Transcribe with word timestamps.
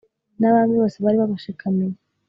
n'abami 0.39 0.73
bose 0.81 0.97
bari 1.03 1.17
babashikamiye 1.21 1.95